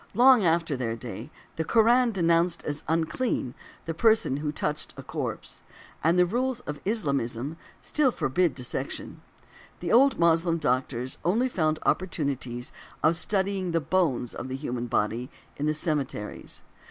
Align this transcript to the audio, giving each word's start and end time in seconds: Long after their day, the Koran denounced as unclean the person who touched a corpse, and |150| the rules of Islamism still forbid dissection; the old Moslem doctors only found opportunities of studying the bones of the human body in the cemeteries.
Long 0.15 0.43
after 0.43 0.75
their 0.75 0.95
day, 0.95 1.29
the 1.57 1.63
Koran 1.63 2.11
denounced 2.11 2.63
as 2.63 2.83
unclean 2.87 3.53
the 3.85 3.93
person 3.93 4.37
who 4.37 4.51
touched 4.51 4.95
a 4.97 5.03
corpse, 5.03 5.61
and 6.03 6.15
|150| 6.15 6.17
the 6.17 6.25
rules 6.25 6.59
of 6.61 6.79
Islamism 6.85 7.55
still 7.81 8.09
forbid 8.09 8.55
dissection; 8.55 9.21
the 9.79 9.91
old 9.91 10.17
Moslem 10.17 10.57
doctors 10.57 11.19
only 11.23 11.47
found 11.47 11.77
opportunities 11.85 12.73
of 13.03 13.15
studying 13.15 13.73
the 13.73 13.79
bones 13.79 14.33
of 14.33 14.47
the 14.47 14.55
human 14.55 14.87
body 14.87 15.29
in 15.57 15.67
the 15.67 15.73
cemeteries. 15.75 16.63